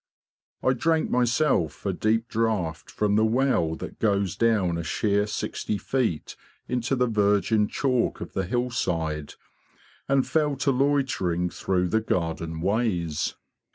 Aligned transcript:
I 0.63 0.73
drank 0.73 1.11
myself 1.11 1.85
a 1.85 1.93
deep 1.93 2.27
draught 2.27 2.89
from 2.89 3.17
the 3.17 3.23
well 3.23 3.75
that 3.75 3.99
goes 3.99 4.35
down 4.35 4.79
a 4.79 4.83
sheer 4.83 5.27
sixty 5.27 5.77
feet 5.77 6.35
into 6.67 6.95
the 6.95 7.05
virgin 7.05 7.67
chalk 7.67 8.19
of 8.19 8.33
the 8.33 8.45
hillside, 8.47 9.35
and 10.09 10.25
fell 10.25 10.55
to 10.55 10.71
loitering 10.71 11.51
through 11.51 11.89
the 11.89 12.01
garden 12.01 12.61
ways. 12.61 13.35